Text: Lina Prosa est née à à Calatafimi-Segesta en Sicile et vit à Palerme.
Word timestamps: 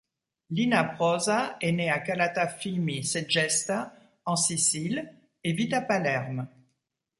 Lina 0.49 0.83
Prosa 0.89 1.57
est 1.61 1.73
née 1.73 1.91
à 1.91 1.97
à 1.97 1.99
Calatafimi-Segesta 1.99 3.93
en 4.25 4.35
Sicile 4.35 5.13
et 5.43 5.53
vit 5.53 5.71
à 5.75 5.81
Palerme. 5.81 6.47